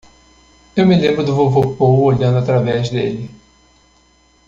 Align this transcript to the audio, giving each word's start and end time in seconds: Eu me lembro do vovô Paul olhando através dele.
Eu 0.75 0.87
me 0.87 0.95
lembro 0.99 1.23
do 1.23 1.35
vovô 1.35 1.75
Paul 1.75 2.05
olhando 2.05 2.39
através 2.39 2.89
dele. 2.89 3.29